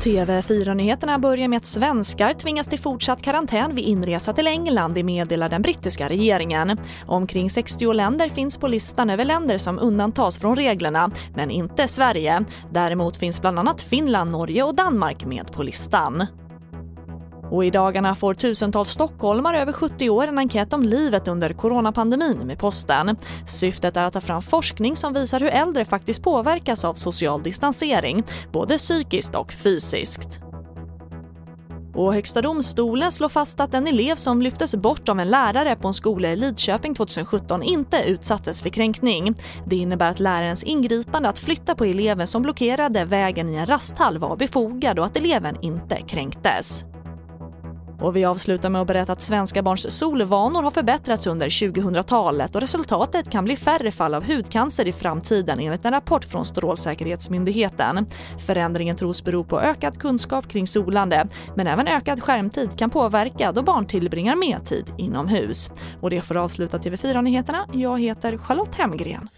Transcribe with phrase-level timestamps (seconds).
[0.00, 5.48] TV4-nyheterna börjar med att svenskar tvingas till fortsatt karantän vid inresa till England, det meddelar
[5.48, 6.78] den brittiska regeringen.
[7.06, 12.44] Omkring 60 länder finns på listan över länder som undantas från reglerna, men inte Sverige.
[12.70, 16.26] Däremot finns bland annat Finland, Norge och Danmark med på listan.
[17.50, 22.38] Och i dagarna får tusentals stockholmare över 70 år en enkät om livet under coronapandemin
[22.38, 23.16] med posten.
[23.46, 28.22] Syftet är att ta fram forskning som visar hur äldre faktiskt påverkas av social distansering,
[28.52, 30.40] både psykiskt och fysiskt.
[31.94, 35.88] Och Högsta domstolen slår fast att en elev som lyftes bort av en lärare på
[35.88, 39.34] en skola i Lidköping 2017 inte utsattes för kränkning.
[39.66, 44.18] Det innebär att lärarens ingripande att flytta på eleven som blockerade vägen i en rasthall
[44.18, 46.84] var befogad och att eleven inte kränktes.
[48.00, 52.60] Och vi avslutar med att berätta att svenska barns solvanor har förbättrats under 2000-talet och
[52.60, 58.06] resultatet kan bli färre fall av hudcancer i framtiden enligt en rapport från Strålsäkerhetsmyndigheten.
[58.46, 63.62] Förändringen tros bero på ökad kunskap kring solande, men även ökad skärmtid kan påverka då
[63.62, 65.70] barn tillbringar mer tid inomhus.
[66.00, 67.66] Och det får avsluta TV4-nyheterna.
[67.72, 69.28] Jag heter Charlotte Hemgren.